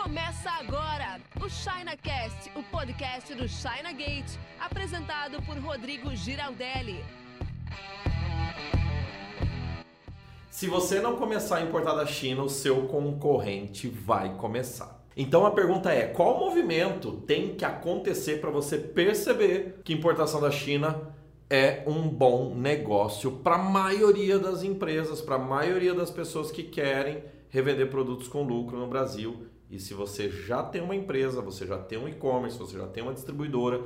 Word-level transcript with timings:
Começa 0.00 0.48
agora 0.50 1.20
o 1.44 1.48
ChinaCast, 1.50 2.52
o 2.54 2.62
podcast 2.70 3.34
do 3.34 3.48
China 3.48 3.92
Gate, 3.92 4.38
apresentado 4.60 5.42
por 5.42 5.58
Rodrigo 5.58 6.14
Giraldelli. 6.14 7.04
Se 10.48 10.68
você 10.68 11.00
não 11.00 11.16
começar 11.16 11.56
a 11.56 11.62
importar 11.62 11.94
da 11.94 12.06
China, 12.06 12.44
o 12.44 12.48
seu 12.48 12.86
concorrente 12.86 13.88
vai 13.88 14.36
começar. 14.36 15.04
Então 15.16 15.44
a 15.44 15.50
pergunta 15.50 15.92
é: 15.92 16.06
qual 16.06 16.38
movimento 16.38 17.12
tem 17.26 17.56
que 17.56 17.64
acontecer 17.64 18.40
para 18.40 18.50
você 18.50 18.78
perceber 18.78 19.80
que 19.82 19.92
importação 19.92 20.40
da 20.40 20.52
China 20.52 21.12
é 21.50 21.82
um 21.88 22.08
bom 22.08 22.54
negócio 22.54 23.32
para 23.32 23.56
a 23.56 23.62
maioria 23.62 24.38
das 24.38 24.62
empresas, 24.62 25.20
para 25.20 25.34
a 25.34 25.40
maioria 25.40 25.92
das 25.92 26.10
pessoas 26.10 26.52
que 26.52 26.62
querem 26.62 27.24
revender 27.50 27.90
produtos 27.90 28.28
com 28.28 28.44
lucro 28.44 28.78
no 28.78 28.86
Brasil. 28.86 29.57
E 29.70 29.78
se 29.78 29.94
você 29.94 30.30
já 30.30 30.62
tem 30.62 30.80
uma 30.80 30.96
empresa, 30.96 31.42
você 31.42 31.66
já 31.66 31.78
tem 31.78 31.98
um 31.98 32.08
e-commerce, 32.08 32.58
você 32.58 32.76
já 32.76 32.86
tem 32.86 33.02
uma 33.02 33.12
distribuidora, 33.12 33.82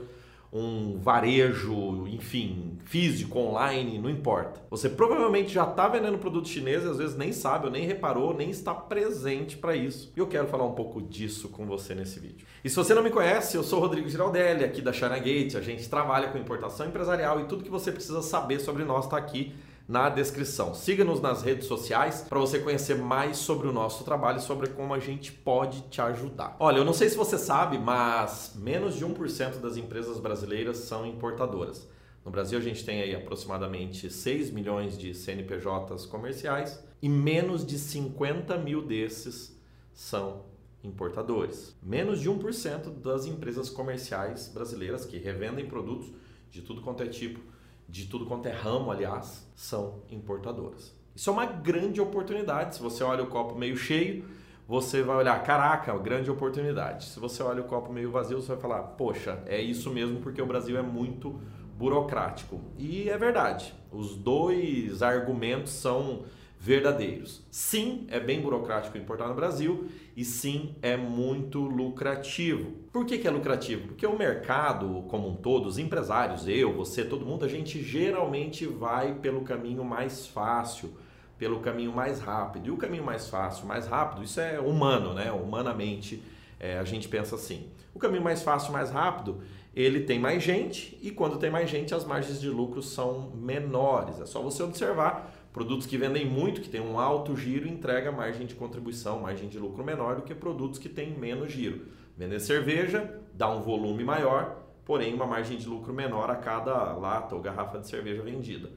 um 0.53 0.99
varejo, 0.99 2.07
enfim, 2.07 2.79
físico, 2.85 3.39
online, 3.39 3.99
não 3.99 4.11
importa. 4.11 4.61
Você 4.69 4.89
provavelmente 4.89 5.51
já 5.51 5.65
está 5.65 5.89
vendendo 5.89 6.19
produtos 6.19 6.51
chineses, 6.51 6.87
às 6.87 6.99
vezes 6.99 7.17
nem 7.17 7.33
sabe, 7.33 7.67
ou 7.67 7.73
nem 7.73 7.87
reparou, 7.87 8.35
nem 8.35 8.51
está 8.51 8.75
presente 8.75 9.57
para 9.57 9.75
isso. 9.75 10.13
E 10.15 10.21
eu 10.21 10.27
quero 10.27 10.47
falar 10.47 10.65
um 10.65 10.75
pouco 10.75 11.01
disso 11.01 11.49
com 11.49 11.67
você 11.67 11.95
nesse 11.95 12.21
vídeo. 12.21 12.47
E 12.63 12.69
se 12.69 12.77
você 12.77 12.95
não 12.95 13.03
me 13.03 13.11
conhece, 13.11 13.57
eu 13.57 13.65
sou 13.65 13.81
Rodrigo 13.81 14.09
Giraldelli, 14.11 14.63
aqui 14.63 14.83
da 14.83 14.93
China 14.93 15.19
Gate. 15.19 15.55
A 15.55 15.63
gente 15.63 15.89
trabalha 15.89 16.29
com 16.29 16.37
importação 16.37 16.87
empresarial 16.87 17.41
e 17.41 17.45
tudo 17.45 17.65
que 17.65 17.71
você 17.71 17.91
precisa 17.91 18.21
saber 18.21 18.61
sobre 18.61 18.85
nós 18.85 19.07
está 19.07 19.17
aqui 19.17 19.55
na 19.93 20.09
descrição. 20.09 20.73
Siga-nos 20.73 21.21
nas 21.21 21.43
redes 21.43 21.67
sociais 21.67 22.25
para 22.27 22.39
você 22.39 22.59
conhecer 22.59 22.97
mais 22.97 23.37
sobre 23.37 23.69
o 23.69 23.73
nosso 23.73 24.05
trabalho 24.05 24.39
e 24.39 24.41
sobre 24.41 24.71
como 24.71 24.95
a 24.95 24.99
gente 24.99 25.31
pode 25.31 25.83
te 25.83 26.01
ajudar. 26.01 26.57
Olha, 26.59 26.79
eu 26.79 26.85
não 26.85 26.95
sei 26.95 27.11
se 27.11 27.17
você 27.17 27.37
sabe, 27.37 27.77
mas 27.77 28.55
menos 28.57 28.97
de 28.97 29.05
1% 29.05 29.61
das 29.61 29.77
empresas 29.77 30.19
brasileiras 30.19 30.79
são 30.79 31.05
importadoras. 31.05 31.87
No 32.25 32.31
Brasil, 32.31 32.59
a 32.59 32.63
gente 32.63 32.87
tem 32.87 33.03
aí 33.03 33.15
aproximadamente 33.15 34.11
6 34.11 34.51
milhões 34.51 34.97
de 34.97 35.13
CNPJs 35.13 36.07
comerciais 36.07 36.83
e 37.03 37.09
menos 37.09 37.67
de 37.67 37.79
50 37.79 38.57
mil 38.57 38.81
desses 38.81 39.55
são 39.93 40.47
importadores. 40.83 41.77
Menos 41.83 42.19
de 42.19 42.31
1% 42.31 43.03
das 43.03 43.27
empresas 43.27 43.69
comerciais 43.69 44.49
brasileiras 44.49 45.05
que 45.05 45.19
revendem 45.19 45.67
produtos 45.67 46.11
de 46.51 46.63
tudo 46.63 46.81
quanto 46.81 47.03
é 47.03 47.07
tipo 47.09 47.52
de 47.93 48.07
tudo 48.07 48.25
quanto 48.25 48.47
é 48.47 48.53
ramo, 48.53 48.91
aliás, 48.91 49.47
são 49.55 50.03
importadoras. 50.11 50.97
Isso 51.15 51.29
é 51.29 51.33
uma 51.33 51.45
grande 51.45 52.01
oportunidade. 52.01 52.77
Se 52.77 52.83
você 52.83 53.05
olha 53.05 53.23
o 53.23 53.27
copo 53.27 53.55
meio 53.55 53.77
cheio, 53.77 54.25
você 54.67 55.03
vai 55.03 55.17
olhar, 55.17 55.43
caraca, 55.43 55.95
grande 55.99 56.31
oportunidade. 56.31 57.05
Se 57.05 57.21
você 57.21 57.43
olha 57.43 57.61
o 57.61 57.67
copo 57.67 57.93
meio 57.93 58.11
vazio, 58.11 58.41
você 58.41 58.49
vai 58.49 58.57
falar, 58.57 58.83
poxa, 58.83 59.43
é 59.45 59.61
isso 59.61 59.91
mesmo 59.91 60.21
porque 60.21 60.41
o 60.41 60.47
Brasil 60.47 60.79
é 60.79 60.81
muito 60.81 61.39
burocrático. 61.77 62.63
E 62.79 63.11
é 63.11 63.19
verdade. 63.19 63.75
Os 63.91 64.17
dois 64.17 65.03
argumentos 65.03 65.73
são 65.73 66.23
verdadeiros. 66.63 67.45
Sim, 67.51 68.07
é 68.09 68.21
bem 68.21 68.41
burocrático 68.41 68.97
importar 68.97 69.27
no 69.27 69.35
Brasil 69.35 69.89
e 70.17 70.25
sim, 70.25 70.77
é 70.81 70.97
muito 70.97 71.59
lucrativo. 71.59 72.71
Por 72.93 73.05
que, 73.05 73.19
que 73.19 73.27
é 73.27 73.31
lucrativo? 73.33 73.89
Porque 73.89 74.07
o 74.07 74.17
mercado 74.17 75.05
como 75.09 75.29
um 75.29 75.35
todo, 75.35 75.67
os 75.67 75.77
empresários, 75.77 76.47
eu, 76.47 76.73
você, 76.73 77.05
todo 77.05 77.27
mundo, 77.27 77.45
a 77.45 77.49
gente 77.49 77.83
geralmente 77.83 78.65
vai 78.65 79.13
pelo 79.13 79.41
caminho 79.41 79.85
mais 79.85 80.29
fácil, 80.29 80.93
pelo 81.37 81.59
caminho 81.59 81.91
mais 81.91 82.21
rápido. 82.21 82.69
E 82.69 82.71
o 82.71 82.77
caminho 82.77 83.03
mais 83.03 83.29
fácil, 83.29 83.67
mais 83.67 83.89
rápido, 83.89 84.23
isso 84.23 84.41
é 84.41 84.61
humano, 84.61 85.15
né? 85.15 85.33
Humanamente, 85.33 86.23
é, 86.61 86.79
a 86.79 86.85
gente 86.85 87.09
pensa 87.09 87.35
assim. 87.35 87.67
O 87.93 87.99
caminho 87.99 88.23
mais 88.23 88.41
fácil, 88.41 88.73
mais 88.73 88.89
rápido, 88.89 89.43
ele 89.75 90.03
tem 90.03 90.21
mais 90.21 90.41
gente 90.41 90.97
e 91.03 91.11
quando 91.11 91.39
tem 91.39 91.51
mais 91.51 91.69
gente, 91.69 91.93
as 91.93 92.05
margens 92.05 92.41
de 92.41 92.49
lucro 92.49 92.81
são 92.83 93.33
menores. 93.35 94.21
É 94.21 94.27
só 94.27 94.41
você 94.41 94.63
observar 94.63 95.42
Produtos 95.53 95.87
que 95.87 95.99
vendem 95.99 96.25
muito, 96.25 96.63
que 96.63 96.69
têm 96.69 96.81
um 96.81 96.99
alto 96.99 97.37
giro, 97.37 97.69
entrega 97.69 98.11
margem 98.11 98.47
de 98.47 98.55
contribuição, 98.55 99.21
margem 99.21 99.49
de 99.49 99.59
lucro 99.59 99.85
menor 99.85 100.17
do 100.17 100.23
que 100.23 100.35
produtos 100.35 100.79
que 100.79 100.89
têm 100.89 101.11
menos 101.13 101.53
giro. 101.53 101.89
Vender 102.17 102.41
cerveja 102.41 103.21
dá 103.35 103.51
um 103.51 103.61
volume 103.61 104.03
maior, 104.03 104.65
porém 104.85 105.13
uma 105.13 105.27
margem 105.27 105.59
de 105.59 105.69
lucro 105.69 105.93
menor 105.93 106.31
a 106.31 106.37
cada 106.37 106.95
lata 106.95 107.35
ou 107.35 107.43
garrafa 107.43 107.79
de 107.79 107.87
cerveja 107.87 108.23
vendida. 108.23 108.71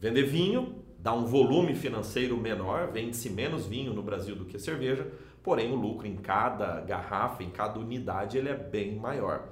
Vender 0.00 0.22
vinho 0.22 0.82
dá 0.98 1.12
um 1.12 1.26
volume 1.26 1.74
financeiro 1.74 2.36
menor, 2.38 2.90
vende-se 2.90 3.28
menos 3.28 3.66
vinho 3.66 3.92
no 3.92 4.02
Brasil 4.02 4.34
do 4.34 4.46
que 4.46 4.58
cerveja, 4.58 5.06
porém 5.42 5.70
o 5.72 5.76
lucro 5.76 6.06
em 6.06 6.16
cada 6.16 6.80
garrafa, 6.80 7.42
em 7.42 7.50
cada 7.50 7.78
unidade, 7.78 8.38
ele 8.38 8.48
é 8.48 8.56
bem 8.56 8.96
maior. 8.96 9.50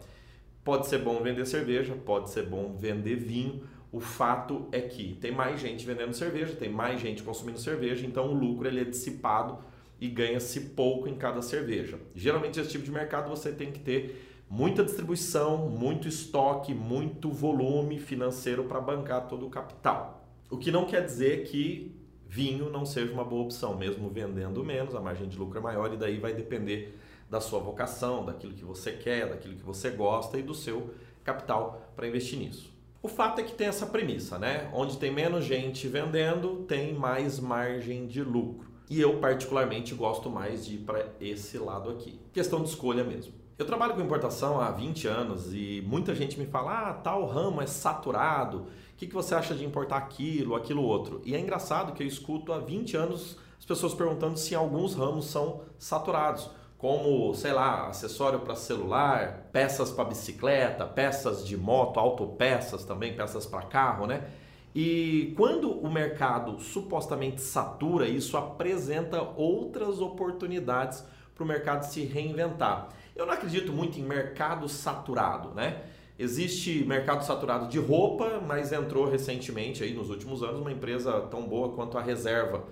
Pode 0.65 0.87
ser 0.87 0.99
bom 0.99 1.23
vender 1.23 1.45
cerveja, 1.45 1.95
pode 1.95 2.31
ser 2.31 2.47
bom 2.47 2.75
vender 2.79 3.17
vinho, 3.17 3.63
o 3.93 4.01
fato 4.01 4.67
é 4.73 4.81
que 4.81 5.19
tem 5.21 5.31
mais 5.31 5.61
gente 5.61 5.85
vendendo 5.85 6.15
cerveja, 6.15 6.57
tem 6.57 6.71
mais 6.71 6.99
gente 6.99 7.23
consumindo 7.23 7.61
cerveja, 7.61 8.07
então 8.07 8.33
o 8.33 8.35
lucro 8.35 8.67
ele 8.67 8.81
é 8.81 8.85
dissipado 8.85 9.59
e 10.01 10.09
ganha-se 10.09 10.61
pouco 10.71 11.07
em 11.07 11.15
cada 11.15 11.43
cerveja. 11.43 12.01
Geralmente, 12.15 12.59
esse 12.59 12.71
tipo 12.71 12.85
de 12.85 12.91
mercado 12.91 13.29
você 13.29 13.53
tem 13.53 13.71
que 13.71 13.79
ter 13.79 14.45
muita 14.49 14.83
distribuição, 14.83 15.69
muito 15.69 16.09
estoque, 16.09 16.73
muito 16.73 17.31
volume 17.31 17.99
financeiro 17.99 18.65
para 18.65 18.81
bancar 18.81 19.29
todo 19.29 19.47
o 19.47 19.51
capital. 19.51 20.27
O 20.51 20.57
que 20.57 20.71
não 20.71 20.87
quer 20.87 21.05
dizer 21.05 21.45
que 21.45 21.95
vinho 22.27 22.71
não 22.71 22.87
seja 22.87 23.13
uma 23.13 23.25
boa 23.25 23.45
opção, 23.45 23.77
mesmo 23.77 24.09
vendendo 24.09 24.65
menos, 24.65 24.95
a 24.95 25.01
margem 25.01 25.29
de 25.29 25.39
lucro 25.39 25.59
é 25.59 25.63
maior 25.63 25.93
e 25.93 25.99
daí 25.99 26.19
vai 26.19 26.33
depender 26.33 26.99
da 27.29 27.41
sua 27.41 27.61
vocação, 27.61 28.25
daquilo 28.25 28.55
que 28.55 28.65
você 28.65 28.93
quer, 28.93 29.29
daquilo 29.29 29.55
que 29.55 29.63
você 29.63 29.91
gosta 29.91 30.39
e 30.39 30.43
do 30.43 30.55
seu 30.55 30.95
capital 31.23 31.93
para 31.95 32.09
investir 32.09 32.39
nisso. 32.39 32.73
O 33.03 33.09
fato 33.09 33.41
é 33.41 33.43
que 33.43 33.53
tem 33.53 33.67
essa 33.67 33.85
premissa, 33.85 34.39
né? 34.39 34.71
Onde 34.73 34.97
tem 34.97 35.11
menos 35.11 35.45
gente 35.45 35.89
vendendo, 35.89 36.65
tem 36.69 36.95
mais 36.95 37.41
margem 37.41 38.07
de 38.07 38.23
lucro. 38.23 38.71
E 38.89 39.01
eu, 39.01 39.19
particularmente, 39.19 39.93
gosto 39.93 40.31
mais 40.31 40.65
de 40.65 40.77
ir 40.77 40.79
para 40.79 41.09
esse 41.21 41.59
lado 41.59 41.91
aqui. 41.91 42.21
Questão 42.33 42.63
de 42.63 42.69
escolha 42.69 43.03
mesmo. 43.03 43.33
Eu 43.59 43.67
trabalho 43.67 43.95
com 43.95 44.01
importação 44.01 44.61
há 44.61 44.71
20 44.71 45.09
anos 45.09 45.53
e 45.53 45.83
muita 45.85 46.15
gente 46.15 46.39
me 46.39 46.47
fala: 46.47 46.91
ah, 46.91 46.95
tal 46.95 47.27
ramo 47.27 47.61
é 47.61 47.67
saturado, 47.67 48.59
o 48.59 48.67
que, 48.97 49.09
que 49.09 49.15
você 49.15 49.35
acha 49.35 49.53
de 49.53 49.65
importar 49.65 49.97
aquilo, 49.97 50.55
aquilo 50.55 50.83
outro? 50.83 51.21
E 51.25 51.35
é 51.35 51.41
engraçado 51.41 51.95
que 51.95 52.05
eu 52.05 52.07
escuto 52.07 52.53
há 52.53 52.59
20 52.59 52.97
anos 52.97 53.37
as 53.59 53.65
pessoas 53.65 53.95
perguntando 53.95 54.39
se 54.39 54.55
alguns 54.55 54.95
ramos 54.95 55.27
são 55.27 55.63
saturados 55.77 56.49
como, 56.83 57.33
sei 57.33 57.53
lá, 57.53 57.87
acessório 57.87 58.41
para 58.41 58.57
celular, 58.57 59.49
peças 59.53 59.93
para 59.93 60.03
bicicleta, 60.03 60.85
peças 60.85 61.47
de 61.47 61.57
moto, 61.57 62.01
autopeças 62.01 62.85
também, 62.85 63.15
peças 63.15 63.47
para 63.47 63.63
carro, 63.63 64.05
né? 64.05 64.29
E 64.75 65.33
quando 65.37 65.71
o 65.71 65.89
mercado 65.89 66.59
supostamente 66.59 67.41
satura, 67.41 68.09
isso 68.09 68.37
apresenta 68.37 69.23
outras 69.23 70.01
oportunidades 70.01 71.05
para 71.37 71.45
o 71.45 71.47
mercado 71.47 71.85
se 71.85 72.03
reinventar. 72.05 72.89
Eu 73.15 73.27
não 73.27 73.33
acredito 73.33 73.73
muito 73.73 74.01
em 74.01 74.03
mercado 74.03 74.69
saturado, 74.69 75.51
né? 75.51 75.85
Existe 76.19 76.85
mercado 76.85 77.25
saturado 77.25 77.69
de 77.69 77.79
roupa, 77.79 78.43
mas 78.45 78.73
entrou 78.73 79.09
recentemente 79.09 79.85
aí 79.85 79.95
nos 79.95 80.11
últimos 80.11 80.43
anos 80.43 80.61
uma 80.61 80.73
empresa 80.73 81.13
tão 81.31 81.43
boa 81.43 81.69
quanto 81.77 81.97
a 81.97 82.03
Reserva 82.03 82.65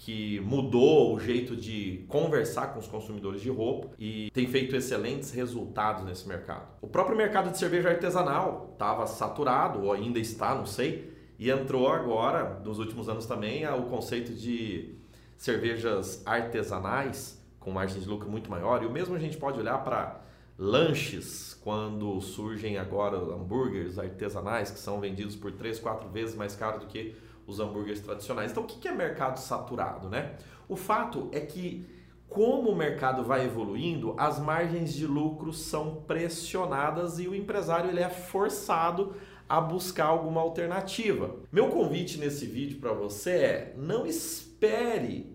que 0.00 0.40
mudou 0.40 1.14
o 1.14 1.20
jeito 1.20 1.54
de 1.54 2.06
conversar 2.08 2.68
com 2.68 2.80
os 2.80 2.86
consumidores 2.86 3.42
de 3.42 3.50
roupa 3.50 3.90
e 3.98 4.30
tem 4.32 4.46
feito 4.46 4.74
excelentes 4.74 5.30
resultados 5.30 6.04
nesse 6.04 6.26
mercado. 6.26 6.66
O 6.80 6.86
próprio 6.86 7.14
mercado 7.14 7.50
de 7.50 7.58
cerveja 7.58 7.90
artesanal 7.90 8.70
estava 8.72 9.06
saturado, 9.06 9.82
ou 9.82 9.92
ainda 9.92 10.18
está, 10.18 10.54
não 10.54 10.64
sei, 10.64 11.12
e 11.38 11.50
entrou 11.50 11.86
agora, 11.86 12.60
nos 12.64 12.78
últimos 12.78 13.10
anos 13.10 13.26
também, 13.26 13.66
o 13.66 13.82
conceito 13.84 14.32
de 14.32 14.94
cervejas 15.36 16.22
artesanais 16.26 17.38
com 17.58 17.70
margem 17.70 18.00
de 18.00 18.08
lucro 18.08 18.28
muito 18.28 18.50
maior. 18.50 18.82
E 18.82 18.86
o 18.86 18.90
mesmo 18.90 19.14
a 19.14 19.18
gente 19.18 19.36
pode 19.36 19.60
olhar 19.60 19.84
para 19.84 20.22
lanches, 20.56 21.58
quando 21.62 22.18
surgem 22.22 22.78
agora 22.78 23.18
hambúrgueres 23.18 23.98
artesanais 23.98 24.70
que 24.70 24.78
são 24.78 24.98
vendidos 24.98 25.36
por 25.36 25.52
3, 25.52 25.78
4 25.78 26.08
vezes 26.08 26.34
mais 26.34 26.56
caro 26.56 26.80
do 26.80 26.86
que 26.86 27.14
os 27.50 27.60
hambúrgueres 27.60 28.00
tradicionais. 28.00 28.50
Então, 28.50 28.62
o 28.62 28.66
que 28.66 28.88
é 28.88 28.92
mercado 28.92 29.38
saturado, 29.38 30.08
né? 30.08 30.36
O 30.68 30.76
fato 30.76 31.28
é 31.32 31.40
que 31.40 31.86
como 32.28 32.70
o 32.70 32.76
mercado 32.76 33.24
vai 33.24 33.44
evoluindo, 33.44 34.14
as 34.16 34.38
margens 34.38 34.94
de 34.94 35.04
lucro 35.04 35.52
são 35.52 35.96
pressionadas 36.06 37.18
e 37.18 37.26
o 37.26 37.34
empresário 37.34 37.90
ele 37.90 38.00
é 38.00 38.08
forçado 38.08 39.16
a 39.48 39.60
buscar 39.60 40.06
alguma 40.06 40.40
alternativa. 40.40 41.34
Meu 41.50 41.70
convite 41.70 42.18
nesse 42.18 42.46
vídeo 42.46 42.78
para 42.78 42.92
você 42.92 43.30
é: 43.30 43.74
não 43.76 44.06
espere 44.06 45.29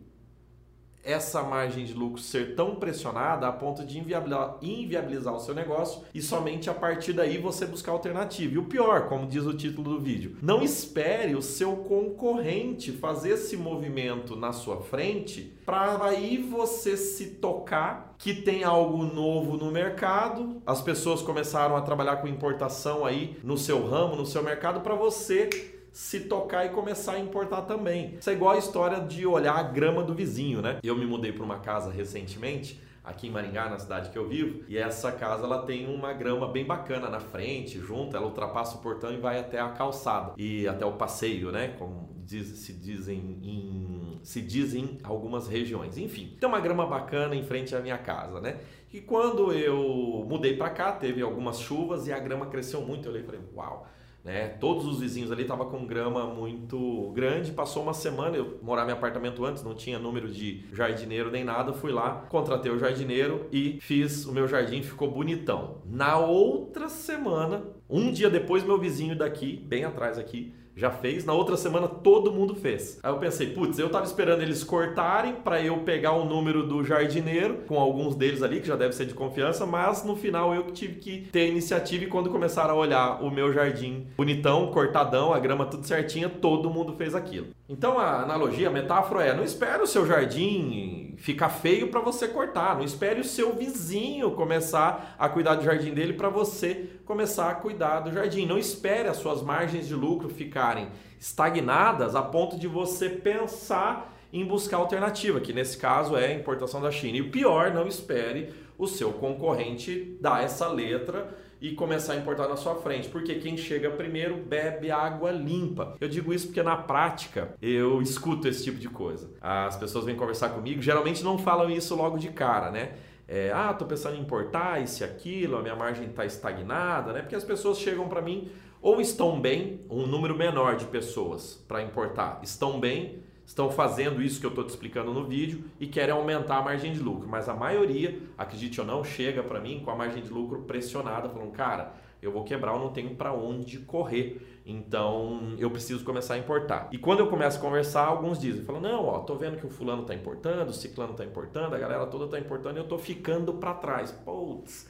essa 1.06 1.44
margem 1.44 1.86
de 1.86 1.94
lucro 1.94 2.20
ser 2.20 2.56
tão 2.56 2.76
pressionada 2.76 3.48
a 3.48 3.52
ponto 3.52 3.86
de 3.86 4.00
inviabilizar, 4.00 5.36
o 5.36 5.40
seu 5.40 5.54
negócio 5.54 6.02
e 6.14 6.22
somente 6.22 6.70
a 6.70 6.74
partir 6.74 7.14
daí 7.14 7.38
você 7.38 7.66
buscar 7.66 7.92
alternativa. 7.92 8.56
E 8.56 8.58
o 8.58 8.66
pior, 8.66 9.08
como 9.08 9.28
diz 9.28 9.46
o 9.46 9.54
título 9.54 9.92
do 9.92 10.02
vídeo, 10.02 10.38
não 10.42 10.64
espere 10.64 11.36
o 11.36 11.42
seu 11.42 11.76
concorrente 11.78 12.92
fazer 12.92 13.32
esse 13.32 13.56
movimento 13.56 14.36
na 14.36 14.52
sua 14.52 14.82
frente 14.82 15.54
para 15.66 16.04
aí 16.04 16.38
você 16.38 16.98
se 16.98 17.28
tocar 17.36 18.16
que 18.18 18.34
tem 18.34 18.64
algo 18.64 19.04
novo 19.04 19.58
no 19.58 19.72
mercado, 19.72 20.62
as 20.66 20.82
pessoas 20.82 21.22
começaram 21.22 21.76
a 21.76 21.82
trabalhar 21.82 22.18
com 22.18 22.28
importação 22.28 23.06
aí 23.06 23.38
no 23.44 23.58
seu 23.58 23.86
ramo, 23.88 24.16
no 24.16 24.26
seu 24.26 24.42
mercado 24.42 24.82
para 24.82 24.96
você 24.96 25.75
se 25.96 26.20
tocar 26.26 26.66
e 26.66 26.70
começar 26.72 27.14
a 27.14 27.20
importar 27.20 27.62
também. 27.62 28.18
Isso 28.20 28.30
é 28.30 28.34
igual 28.34 28.54
a 28.54 28.58
história 28.58 29.00
de 29.00 29.26
olhar 29.26 29.56
a 29.56 29.64
grama 29.64 30.04
do 30.04 30.14
vizinho, 30.14 30.62
né? 30.62 30.78
Eu 30.84 30.94
me 30.94 31.06
mudei 31.06 31.32
para 31.32 31.46
uma 31.46 31.60
casa 31.60 31.90
recentemente 31.90 32.82
aqui 33.02 33.28
em 33.28 33.32
Maringá, 33.32 33.70
na 33.70 33.80
cidade 33.80 34.10
que 34.10 34.18
eu 34.18 34.28
vivo, 34.28 34.66
e 34.68 34.78
essa 34.78 35.10
casa 35.10 35.46
ela 35.46 35.66
tem 35.66 35.88
uma 35.88 36.12
grama 36.12 36.50
bem 36.50 36.66
bacana 36.66 37.10
na 37.10 37.22
frente, 37.22 37.80
junto, 37.80 38.18
ela 38.18 38.26
ultrapassa 38.26 38.78
o 38.78 38.82
portão 38.82 39.14
e 39.14 39.18
vai 39.18 39.40
até 39.40 39.58
a 39.58 39.70
calçada 39.70 40.34
e 40.36 40.68
até 40.68 40.86
o 40.86 40.94
passeio, 40.94 41.50
né? 41.50 41.76
Como 41.80 42.10
diz, 42.26 42.48
se 42.48 42.74
dizem 42.74 43.40
em 43.42 44.20
se 44.22 44.42
dizem 44.42 44.98
algumas 45.02 45.48
regiões. 45.48 45.98
Enfim, 45.98 46.36
tem 46.38 46.50
uma 46.50 46.60
grama 46.60 46.86
bacana 46.86 47.36
em 47.36 47.44
frente 47.44 47.74
à 47.74 47.80
minha 47.80 47.98
casa, 47.98 48.42
né? 48.42 48.60
E 48.92 49.00
quando 49.00 49.54
eu 49.54 50.26
mudei 50.28 50.58
para 50.58 50.72
cá, 50.72 50.92
teve 50.92 51.22
algumas 51.22 51.60
chuvas 51.60 52.06
e 52.08 52.12
a 52.12 52.20
grama 52.20 52.48
cresceu 52.48 52.82
muito. 52.82 53.08
Eu 53.08 53.24
falei, 53.24 53.42
uau, 53.56 53.88
né? 54.26 54.48
Todos 54.60 54.88
os 54.88 55.00
vizinhos 55.00 55.32
ali 55.32 55.44
estavam 55.44 55.70
com 55.70 55.86
grama 55.86 56.26
muito 56.26 57.12
grande. 57.14 57.52
Passou 57.52 57.84
uma 57.84 57.94
semana, 57.94 58.36
eu 58.36 58.60
morava 58.64 58.90
em 58.90 58.94
apartamento 58.94 59.46
antes, 59.46 59.64
não 59.64 59.76
tinha 59.76 60.00
número 60.00 60.28
de 60.28 60.66
jardineiro 60.74 61.30
nem 61.30 61.44
nada. 61.44 61.72
Fui 61.72 61.92
lá, 61.92 62.26
contratei 62.28 62.72
o 62.72 62.80
jardineiro 62.80 63.46
e 63.52 63.78
fiz 63.80 64.26
o 64.26 64.34
meu 64.34 64.48
jardim, 64.48 64.82
ficou 64.82 65.12
bonitão. 65.12 65.84
Na 65.86 66.18
outra 66.18 66.90
semana, 66.90 67.64
um 67.88 68.12
dia 68.12 68.30
depois, 68.30 68.64
meu 68.64 68.80
vizinho 68.80 69.16
daqui, 69.16 69.58
bem 69.58 69.84
atrás 69.84 70.18
aqui, 70.18 70.52
já 70.76 70.92
fez. 70.92 71.26
Na 71.26 71.34
outra 71.34 71.56
semana 71.56 71.88
todo 71.88 72.32
mundo 72.32 72.56
fez. 72.56 73.00
Aí 73.02 73.12
eu 73.12 73.18
pensei, 73.18 73.48
putz, 73.48 73.80
eu 73.80 73.90
tava 73.90 74.06
esperando 74.06 74.42
eles 74.42 74.64
cortarem 74.64 75.36
para 75.36 75.62
eu 75.62 75.78
pegar 75.78 76.12
o 76.12 76.26
número 76.26 76.68
do 76.68 76.84
jardineiro, 76.84 77.60
com 77.68 77.80
alguns 77.80 78.16
deles 78.16 78.44
ali, 78.44 78.60
que 78.60 78.68
já 78.68 78.76
deve 78.76 78.94
ser 78.94 79.06
de 79.06 79.14
confiança, 79.14 79.66
mas 79.66 80.04
no 80.04 80.16
final 80.16 80.54
eu 80.54 80.66
que 80.66 80.74
tive 80.74 80.96
que 80.96 81.22
ter 81.32 81.42
a 81.42 81.48
iniciativa 81.48 82.04
e 82.04 82.08
quando 82.08 82.30
começaram 82.30 82.76
a 82.76 82.78
olhar 82.78 83.24
o 83.24 83.32
meu 83.32 83.54
jardim 83.54 84.08
bonitão, 84.18 84.72
cortadão, 84.72 85.34
a 85.34 85.40
grama 85.40 85.66
tudo 85.66 85.86
certinha, 85.86 86.30
todo 86.30 86.70
mundo 86.70 86.94
fez 86.94 87.16
aquilo. 87.16 87.48
Então 87.68 87.98
a 87.98 88.22
analogia, 88.22 88.68
a 88.68 88.72
metáfora 88.72 89.24
é: 89.24 89.34
não 89.34 89.44
espere 89.44 89.82
o 89.82 89.88
seu 89.88 90.06
jardim 90.06 91.16
ficar 91.18 91.50
feio 91.50 91.88
para 91.88 92.00
você 92.00 92.28
cortar, 92.28 92.76
não 92.76 92.84
espere 92.84 93.22
o 93.22 93.24
seu 93.24 93.56
vizinho 93.56 94.32
começar 94.32 95.16
a 95.18 95.30
cuidar 95.30 95.56
do 95.56 95.64
jardim 95.64 95.94
dele 95.94 96.14
para 96.14 96.30
você 96.30 96.90
começar 97.06 97.50
a 97.50 97.56
cuidar 97.56 98.02
do 98.02 98.12
jardim. 98.12 98.46
Não 98.46 98.58
espere 98.58 99.08
as 99.08 99.18
suas 99.18 99.42
margens 99.42 99.88
de 99.88 99.96
lucro 99.96 100.30
ficarem 100.66 100.88
estagnadas 101.20 102.16
a 102.16 102.22
ponto 102.22 102.58
de 102.58 102.68
você 102.68 103.10
pensar 103.10 104.14
em 104.34 104.44
buscar 104.44 104.78
alternativa, 104.78 105.40
que 105.40 105.54
nesse 105.54 105.78
caso 105.78 106.18
é 106.18 106.28
a 106.28 106.34
importação 106.34 106.82
da 106.82 106.92
China. 106.92 107.18
E 107.18 107.22
o 107.22 107.30
pior, 107.30 107.72
não 107.72 107.88
espere 107.88 108.50
o 108.78 108.88
seu 108.88 109.14
concorrente 109.14 110.18
dar 110.20 110.44
essa 110.44 110.68
letra 110.68 111.38
e 111.62 111.72
começar 111.72 112.14
a 112.14 112.16
importar 112.18 112.50
na 112.50 112.58
sua 112.58 112.76
frente, 112.76 113.08
porque 113.08 113.36
quem 113.36 113.56
chega 113.56 113.90
primeiro 113.92 114.36
bebe 114.36 114.92
água 114.92 115.32
limpa. 115.32 115.96
Eu 116.02 116.10
digo 116.10 116.34
isso 116.34 116.48
porque 116.48 116.62
na 116.62 116.76
prática 116.76 117.54
eu 117.62 118.02
escuto 118.02 118.48
esse 118.48 118.64
tipo 118.64 118.78
de 118.78 118.90
coisa. 118.90 119.30
As 119.40 119.78
pessoas 119.78 120.04
vêm 120.04 120.16
conversar 120.16 120.50
comigo, 120.50 120.82
geralmente 120.82 121.24
não 121.24 121.38
falam 121.38 121.70
isso 121.70 121.96
logo 121.96 122.18
de 122.18 122.30
cara, 122.30 122.72
né? 122.72 122.96
É, 123.28 123.52
ah, 123.52 123.74
tô 123.74 123.86
pensando 123.86 124.18
em 124.18 124.20
importar 124.20 124.84
isso 124.84 125.02
e 125.02 125.06
aquilo, 125.06 125.58
a 125.58 125.62
minha 125.62 125.76
margem 125.76 126.08
está 126.08 126.26
estagnada, 126.26 127.14
né? 127.14 127.22
Porque 127.22 127.36
as 127.36 127.44
pessoas 127.44 127.80
chegam 127.80 128.08
para 128.08 128.22
mim 128.22 128.50
ou 128.86 129.02
estão 129.02 129.42
bem, 129.42 129.82
um 129.90 130.06
número 130.06 130.38
menor 130.38 130.76
de 130.76 130.86
pessoas 130.86 131.56
para 131.68 131.82
importar, 131.82 132.40
estão 132.44 132.80
bem 132.80 133.24
estão 133.44 133.72
fazendo 133.72 134.22
isso 134.22 134.40
que 134.40 134.46
eu 134.46 134.50
estou 134.52 134.64
te 134.64 134.70
explicando 134.70 135.12
no 135.12 135.26
vídeo 135.26 135.64
e 135.80 135.88
querem 135.88 136.14
aumentar 136.14 136.58
a 136.58 136.62
margem 136.62 136.94
de 136.94 137.00
lucro. 137.00 137.28
Mas 137.28 137.50
a 137.50 137.54
maioria, 137.56 138.20
acredite 138.38 138.80
ou 138.80 138.86
não, 138.86 139.04
chega 139.04 139.42
para 139.42 139.60
mim 139.60 139.82
com 139.84 139.90
a 139.90 139.96
margem 139.96 140.22
de 140.22 140.30
lucro 140.30 140.64
pressionada, 140.64 141.30
falando, 141.30 141.52
cara, 141.52 141.94
eu 142.22 142.32
vou 142.32 142.44
quebrar, 142.44 142.74
eu 142.74 142.80
não 142.80 142.90
tenho 142.90 143.16
para 143.16 143.34
onde 143.34 143.80
correr. 143.80 144.62
Então 144.66 145.56
eu 145.58 145.70
preciso 145.72 146.04
começar 146.04 146.36
a 146.36 146.38
importar. 146.38 146.88
E 146.92 146.98
quando 147.00 147.22
eu 147.22 147.28
começo 147.28 147.58
a 147.58 147.62
conversar, 147.62 148.06
alguns 148.06 148.40
dizem, 148.40 148.64
falam, 148.64 148.82
não, 148.82 149.06
ó, 149.06 149.20
tô 149.20 149.36
vendo 149.36 149.58
que 149.58 149.66
o 149.66 149.70
fulano 149.70 150.04
está 150.04 150.14
importando, 150.14 150.70
o 150.70 150.74
ciclano 150.74 151.12
está 151.12 151.26
importando, 151.26 151.76
a 151.76 151.80
galera 151.80 152.06
toda 152.06 152.26
está 152.26 152.40
importando 152.40 152.78
e 152.78 152.80
eu 152.80 152.84
estou 152.84 153.00
ficando 153.00 153.54
para 153.54 153.74
trás. 153.74 154.12
Putz, 154.12 154.88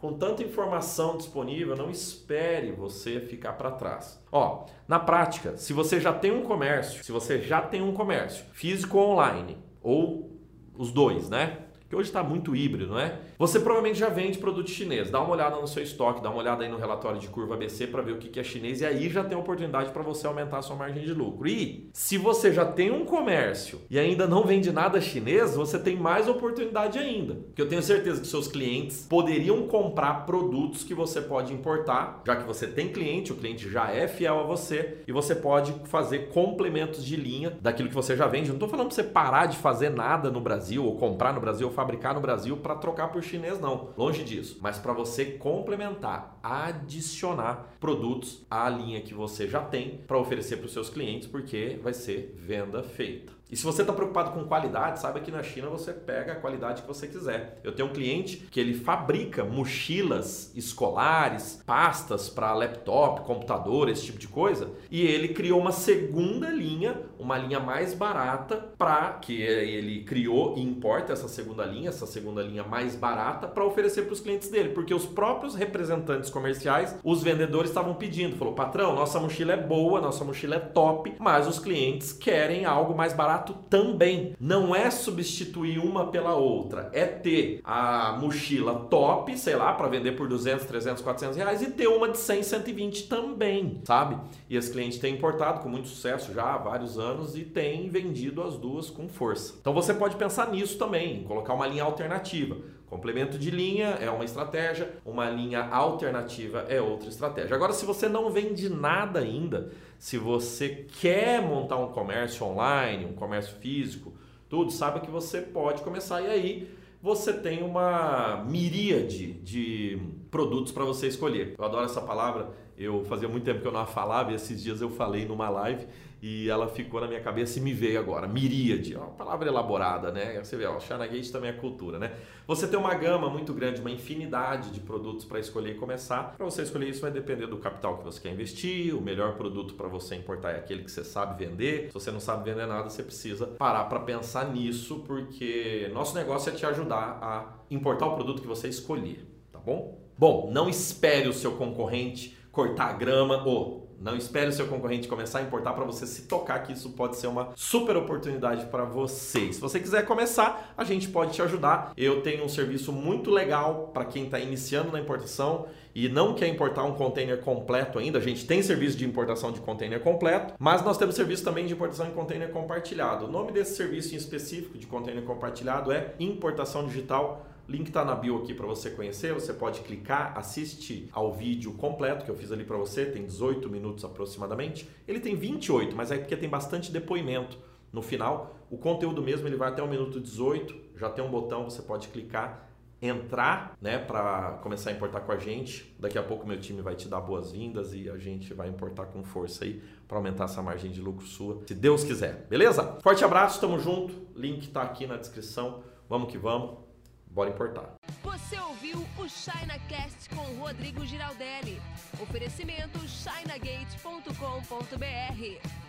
com 0.00 0.12
tanta 0.12 0.42
informação 0.42 1.16
disponível, 1.16 1.76
não 1.76 1.90
espere 1.90 2.72
você 2.72 3.20
ficar 3.20 3.54
para 3.54 3.72
trás. 3.72 4.22
Ó, 4.30 4.64
na 4.86 4.98
prática, 4.98 5.56
se 5.56 5.72
você 5.72 6.00
já 6.00 6.12
tem 6.12 6.30
um 6.30 6.42
comércio, 6.42 7.02
se 7.04 7.10
você 7.10 7.40
já 7.40 7.60
tem 7.60 7.82
um 7.82 7.92
comércio 7.92 8.44
físico 8.52 8.96
ou 8.96 9.10
online, 9.10 9.58
ou 9.82 10.38
os 10.76 10.92
dois, 10.92 11.28
né? 11.28 11.67
Que 11.88 11.96
hoje 11.96 12.10
está 12.10 12.22
muito 12.22 12.54
híbrido, 12.54 12.92
não 12.92 12.98
é? 12.98 13.18
Você 13.38 13.58
provavelmente 13.58 13.98
já 13.98 14.10
vende 14.10 14.36
produto 14.36 14.68
chinês. 14.68 15.10
Dá 15.10 15.20
uma 15.22 15.32
olhada 15.32 15.56
no 15.56 15.66
seu 15.66 15.82
estoque, 15.82 16.22
dá 16.22 16.28
uma 16.28 16.38
olhada 16.38 16.62
aí 16.62 16.70
no 16.70 16.76
relatório 16.76 17.18
de 17.18 17.28
curva 17.28 17.54
ABC 17.54 17.86
para 17.86 18.02
ver 18.02 18.12
o 18.12 18.18
que 18.18 18.38
é 18.38 18.44
chinês 18.44 18.82
e 18.82 18.84
aí 18.84 19.08
já 19.08 19.24
tem 19.24 19.38
oportunidade 19.38 19.90
para 19.90 20.02
você 20.02 20.26
aumentar 20.26 20.58
a 20.58 20.62
sua 20.62 20.76
margem 20.76 21.02
de 21.02 21.14
lucro. 21.14 21.48
E 21.48 21.88
se 21.94 22.18
você 22.18 22.52
já 22.52 22.66
tem 22.66 22.90
um 22.90 23.06
comércio 23.06 23.80
e 23.88 23.98
ainda 23.98 24.26
não 24.26 24.44
vende 24.44 24.70
nada 24.70 25.00
chinês, 25.00 25.56
você 25.56 25.78
tem 25.78 25.96
mais 25.96 26.28
oportunidade 26.28 26.98
ainda. 26.98 27.36
Porque 27.36 27.62
eu 27.62 27.68
tenho 27.68 27.82
certeza 27.82 28.20
que 28.20 28.26
seus 28.26 28.48
clientes 28.48 29.06
poderiam 29.08 29.66
comprar 29.66 30.26
produtos 30.26 30.84
que 30.84 30.92
você 30.92 31.22
pode 31.22 31.54
importar, 31.54 32.22
já 32.26 32.36
que 32.36 32.46
você 32.46 32.66
tem 32.66 32.88
cliente, 32.88 33.32
o 33.32 33.36
cliente 33.36 33.70
já 33.70 33.90
é 33.90 34.06
fiel 34.06 34.40
a 34.40 34.42
você 34.42 34.98
e 35.06 35.12
você 35.12 35.34
pode 35.34 35.72
fazer 35.86 36.28
complementos 36.28 37.02
de 37.02 37.16
linha 37.16 37.56
daquilo 37.62 37.88
que 37.88 37.94
você 37.94 38.14
já 38.14 38.26
vende. 38.26 38.48
Não 38.48 38.56
estou 38.56 38.68
falando 38.68 38.88
para 38.88 38.94
você 38.94 39.04
parar 39.04 39.46
de 39.46 39.56
fazer 39.56 39.88
nada 39.88 40.30
no 40.30 40.40
Brasil 40.40 40.84
ou 40.84 40.94
comprar 40.96 41.32
no 41.32 41.40
Brasil 41.40 41.77
fabricar 41.78 42.12
no 42.12 42.20
Brasil 42.20 42.56
para 42.56 42.74
trocar 42.74 43.06
por 43.12 43.22
chinês, 43.22 43.60
não. 43.60 43.94
Longe 43.96 44.24
disso. 44.24 44.58
Mas 44.60 44.80
para 44.80 44.92
você 44.92 45.24
complementar, 45.24 46.36
adicionar 46.42 47.76
produtos 47.78 48.44
à 48.50 48.68
linha 48.68 49.00
que 49.00 49.14
você 49.14 49.46
já 49.46 49.62
tem 49.62 49.98
para 50.04 50.18
oferecer 50.18 50.56
para 50.56 50.66
os 50.66 50.72
seus 50.72 50.90
clientes, 50.90 51.28
porque 51.28 51.78
vai 51.80 51.94
ser 51.94 52.34
venda 52.36 52.82
feita. 52.82 53.37
E 53.50 53.56
se 53.56 53.64
você 53.64 53.80
está 53.80 53.94
preocupado 53.94 54.32
com 54.32 54.44
qualidade, 54.44 55.00
sabe 55.00 55.20
que 55.20 55.30
na 55.30 55.42
China 55.42 55.68
você 55.68 55.92
pega 55.92 56.32
a 56.32 56.36
qualidade 56.36 56.82
que 56.82 56.88
você 56.88 57.06
quiser. 57.06 57.58
Eu 57.64 57.72
tenho 57.72 57.88
um 57.88 57.92
cliente 57.92 58.48
que 58.50 58.60
ele 58.60 58.74
fabrica 58.74 59.42
mochilas 59.42 60.52
escolares, 60.54 61.62
pastas 61.64 62.28
para 62.28 62.52
laptop, 62.52 63.22
computador, 63.22 63.88
esse 63.88 64.04
tipo 64.04 64.18
de 64.18 64.28
coisa, 64.28 64.70
e 64.90 65.00
ele 65.02 65.28
criou 65.28 65.58
uma 65.60 65.72
segunda 65.72 66.50
linha, 66.50 67.00
uma 67.18 67.38
linha 67.38 67.58
mais 67.58 67.94
barata 67.94 68.56
para 68.76 69.12
que 69.14 69.40
ele 69.40 70.04
criou 70.04 70.56
e 70.58 70.62
importa 70.62 71.12
essa 71.12 71.28
segunda 71.28 71.64
linha, 71.64 71.88
essa 71.88 72.06
segunda 72.06 72.42
linha 72.42 72.64
mais 72.64 72.94
barata 72.94 73.48
para 73.48 73.64
oferecer 73.64 74.02
para 74.02 74.12
os 74.12 74.20
clientes 74.20 74.50
dele, 74.50 74.70
porque 74.70 74.92
os 74.92 75.06
próprios 75.06 75.54
representantes 75.54 76.28
comerciais, 76.28 76.98
os 77.02 77.22
vendedores 77.22 77.70
estavam 77.70 77.94
pedindo, 77.94 78.36
falou: 78.36 78.54
"Patrão, 78.54 78.94
nossa 78.94 79.18
mochila 79.18 79.54
é 79.54 79.56
boa, 79.56 80.00
nossa 80.00 80.24
mochila 80.24 80.56
é 80.56 80.60
top, 80.60 81.14
mas 81.18 81.48
os 81.48 81.58
clientes 81.58 82.12
querem 82.12 82.64
algo 82.64 82.94
mais 82.94 83.12
barato 83.12 83.37
também. 83.68 84.34
Não 84.40 84.74
é 84.74 84.90
substituir 84.90 85.78
uma 85.78 86.06
pela 86.10 86.34
outra, 86.34 86.90
é 86.92 87.04
ter 87.04 87.60
a 87.64 88.16
mochila 88.20 88.86
top, 88.90 89.36
sei 89.36 89.56
lá, 89.56 89.72
para 89.72 89.88
vender 89.88 90.12
por 90.12 90.28
200, 90.28 90.66
300, 90.66 91.02
400 91.02 91.36
reais 91.36 91.62
e 91.62 91.70
ter 91.70 91.88
uma 91.88 92.08
de 92.08 92.18
100, 92.18 92.42
120 92.42 93.08
também, 93.08 93.80
sabe? 93.84 94.18
E 94.48 94.56
esse 94.56 94.70
cliente 94.70 95.00
tem 95.00 95.14
importado 95.14 95.60
com 95.60 95.68
muito 95.68 95.88
sucesso 95.88 96.32
já 96.32 96.54
há 96.54 96.58
vários 96.58 96.98
anos 96.98 97.36
e 97.36 97.44
tem 97.44 97.88
vendido 97.88 98.42
as 98.42 98.56
duas 98.56 98.90
com 98.90 99.08
força. 99.08 99.54
Então 99.60 99.72
você 99.72 99.94
pode 99.94 100.16
pensar 100.16 100.50
nisso 100.50 100.78
também, 100.78 101.24
colocar 101.24 101.54
uma 101.54 101.66
linha 101.66 101.84
alternativa. 101.84 102.56
Complemento 102.88 103.38
de 103.38 103.50
linha 103.50 103.98
é 104.00 104.10
uma 104.10 104.24
estratégia, 104.24 104.90
uma 105.04 105.28
linha 105.28 105.62
alternativa 105.64 106.64
é 106.68 106.80
outra 106.80 107.08
estratégia. 107.08 107.54
Agora, 107.54 107.72
se 107.72 107.84
você 107.84 108.08
não 108.08 108.30
vende 108.30 108.68
nada 108.70 109.20
ainda, 109.20 109.70
se 109.98 110.16
você 110.16 110.86
quer 111.00 111.42
montar 111.42 111.76
um 111.76 111.88
comércio 111.88 112.46
online, 112.46 113.04
um 113.04 113.12
comércio 113.12 113.56
físico, 113.56 114.14
tudo, 114.48 114.70
sabe 114.70 115.00
que 115.00 115.10
você 115.10 115.42
pode 115.42 115.82
começar 115.82 116.22
e 116.22 116.26
aí 116.28 116.78
você 117.02 117.32
tem 117.32 117.62
uma 117.62 118.44
miríade 118.48 119.34
de 119.34 120.00
produtos 120.30 120.72
para 120.72 120.84
você 120.84 121.08
escolher. 121.08 121.54
Eu 121.58 121.64
adoro 121.64 121.84
essa 121.84 122.00
palavra 122.00 122.50
Eu 122.78 123.04
fazia 123.04 123.28
muito 123.28 123.44
tempo 123.44 123.60
que 123.60 123.66
eu 123.66 123.72
não 123.72 123.84
falava 123.84 124.30
e 124.30 124.36
esses 124.36 124.62
dias 124.62 124.80
eu 124.80 124.88
falei 124.88 125.26
numa 125.26 125.48
live 125.48 125.84
e 126.22 126.48
ela 126.48 126.68
ficou 126.68 127.00
na 127.00 127.08
minha 127.08 127.20
cabeça 127.20 127.58
e 127.58 127.62
me 127.62 127.72
veio 127.72 127.98
agora. 127.98 128.28
Miríade, 128.28 128.94
é 128.94 128.98
uma 128.98 129.08
palavra 129.08 129.48
elaborada, 129.48 130.12
né? 130.12 130.38
Você 130.42 130.56
vê, 130.56 130.64
ó, 130.64 130.78
China 130.78 131.06
Gate 131.06 131.30
também 131.30 131.50
é 131.50 131.52
cultura, 131.52 131.98
né? 131.98 132.12
Você 132.46 132.68
tem 132.68 132.78
uma 132.78 132.94
gama 132.94 133.28
muito 133.28 133.52
grande, 133.52 133.80
uma 133.80 133.90
infinidade 133.90 134.70
de 134.70 134.78
produtos 134.78 135.24
para 135.24 135.40
escolher 135.40 135.72
e 135.72 135.74
começar. 135.74 136.34
Para 136.36 136.44
você 136.44 136.62
escolher 136.62 136.88
isso 136.88 137.00
vai 137.00 137.10
depender 137.10 137.46
do 137.46 137.58
capital 137.58 137.98
que 137.98 138.04
você 138.04 138.20
quer 138.20 138.32
investir. 138.32 138.96
O 138.96 139.00
melhor 139.00 139.36
produto 139.36 139.74
para 139.74 139.88
você 139.88 140.14
importar 140.14 140.52
é 140.52 140.58
aquele 140.58 140.84
que 140.84 140.90
você 140.90 141.02
sabe 141.02 141.44
vender. 141.44 141.88
Se 141.88 141.94
você 141.94 142.12
não 142.12 142.20
sabe 142.20 142.48
vender 142.48 142.66
nada, 142.66 142.88
você 142.88 143.02
precisa 143.02 143.46
parar 143.46 143.84
para 143.84 144.00
pensar 144.00 144.52
nisso, 144.52 145.02
porque 145.04 145.90
nosso 145.92 146.14
negócio 146.14 146.52
é 146.52 146.54
te 146.54 146.64
ajudar 146.64 147.18
a 147.20 147.58
importar 147.70 148.06
o 148.06 148.14
produto 148.14 148.40
que 148.40 148.48
você 148.48 148.68
escolher, 148.68 149.26
tá 149.52 149.58
bom? 149.58 149.98
Bom, 150.16 150.50
não 150.52 150.68
espere 150.68 151.28
o 151.28 151.32
seu 151.32 151.52
concorrente 151.52 152.37
cortar 152.58 152.88
a 152.88 152.92
grama 152.92 153.44
ou 153.46 153.86
não 154.00 154.16
espere 154.16 154.48
o 154.48 154.52
seu 154.52 154.66
concorrente 154.66 155.06
começar 155.06 155.38
a 155.38 155.42
importar 155.42 155.74
para 155.74 155.84
você 155.84 156.04
se 156.08 156.22
tocar 156.22 156.58
que 156.64 156.72
isso 156.72 156.90
pode 156.90 157.16
ser 157.16 157.28
uma 157.28 157.50
super 157.54 157.96
oportunidade 157.96 158.66
para 158.66 158.84
você. 158.84 159.52
Se 159.52 159.60
você 159.60 159.78
quiser 159.78 160.04
começar, 160.04 160.74
a 160.76 160.82
gente 160.82 161.08
pode 161.08 161.32
te 161.32 161.40
ajudar. 161.40 161.92
Eu 161.96 162.20
tenho 162.20 162.44
um 162.44 162.48
serviço 162.48 162.92
muito 162.92 163.30
legal 163.30 163.92
para 163.94 164.04
quem 164.04 164.24
está 164.24 164.40
iniciando 164.40 164.90
na 164.90 164.98
importação 164.98 165.66
e 165.94 166.08
não 166.08 166.34
quer 166.34 166.48
importar 166.48 166.82
um 166.82 166.94
container 166.94 167.40
completo 167.40 168.00
ainda. 168.00 168.18
A 168.18 168.22
gente 168.22 168.44
tem 168.44 168.60
serviço 168.60 168.96
de 168.96 169.04
importação 169.04 169.52
de 169.52 169.60
container 169.60 170.00
completo, 170.00 170.54
mas 170.58 170.82
nós 170.82 170.98
temos 170.98 171.14
serviço 171.14 171.44
também 171.44 171.64
de 171.64 171.74
importação 171.74 172.06
de 172.06 172.12
container 172.12 172.50
compartilhado. 172.50 173.26
O 173.26 173.30
nome 173.30 173.52
desse 173.52 173.76
serviço 173.76 174.14
em 174.14 174.16
específico 174.16 174.76
de 174.78 174.86
container 174.86 175.22
compartilhado 175.22 175.92
é 175.92 176.14
Importação 176.18 176.86
Digital 176.86 177.47
Link 177.68 177.88
está 177.88 178.02
na 178.02 178.14
bio 178.14 178.38
aqui 178.38 178.54
para 178.54 178.66
você 178.66 178.90
conhecer. 178.90 179.34
Você 179.34 179.52
pode 179.52 179.80
clicar, 179.80 180.32
assiste 180.36 181.08
ao 181.12 181.34
vídeo 181.34 181.74
completo 181.74 182.24
que 182.24 182.30
eu 182.30 182.34
fiz 182.34 182.50
ali 182.50 182.64
para 182.64 182.78
você, 182.78 183.04
tem 183.04 183.26
18 183.26 183.68
minutos 183.68 184.04
aproximadamente. 184.04 184.88
Ele 185.06 185.20
tem 185.20 185.36
28, 185.36 185.94
mas 185.94 186.10
é 186.10 186.16
porque 186.16 186.34
tem 186.34 186.48
bastante 186.48 186.90
depoimento 186.90 187.58
no 187.92 188.00
final. 188.00 188.56
O 188.70 188.78
conteúdo 188.78 189.22
mesmo 189.22 189.46
ele 189.46 189.56
vai 189.56 189.68
até 189.68 189.82
o 189.82 189.86
minuto 189.86 190.18
18, 190.18 190.74
já 190.96 191.10
tem 191.10 191.22
um 191.22 191.30
botão, 191.30 191.64
você 191.64 191.82
pode 191.82 192.08
clicar, 192.08 192.70
entrar, 193.00 193.76
né, 193.80 193.98
para 193.98 194.58
começar 194.62 194.88
a 194.90 194.92
importar 194.94 195.20
com 195.20 195.32
a 195.32 195.36
gente. 195.36 195.94
Daqui 195.98 196.16
a 196.16 196.22
pouco 196.22 196.46
meu 196.46 196.58
time 196.58 196.80
vai 196.80 196.96
te 196.96 197.06
dar 197.06 197.20
boas-vindas 197.20 197.92
e 197.92 198.08
a 198.08 198.16
gente 198.16 198.54
vai 198.54 198.68
importar 198.68 199.06
com 199.06 199.22
força 199.22 199.64
aí 199.64 199.82
para 200.06 200.16
aumentar 200.16 200.44
essa 200.44 200.62
margem 200.62 200.90
de 200.90 201.02
lucro 201.02 201.26
sua, 201.26 201.62
se 201.66 201.74
Deus 201.74 202.02
quiser. 202.02 202.46
Beleza? 202.48 202.98
Forte 203.02 203.22
abraço, 203.22 203.60
tamo 203.60 203.78
junto. 203.78 204.14
Link 204.34 204.68
está 204.68 204.82
aqui 204.82 205.06
na 205.06 205.16
descrição. 205.16 205.82
Vamos 206.08 206.32
que 206.32 206.38
vamos. 206.38 206.87
Bora 207.30 207.50
importar. 207.50 207.94
Você 208.22 208.58
ouviu 208.58 209.06
o 209.18 209.28
ChinaCast 209.28 210.30
com 210.30 210.42
Rodrigo 210.58 211.04
Giraldelli. 211.06 211.80
Oferecimento 212.20 212.98
chinagate.com.br. 213.06 215.87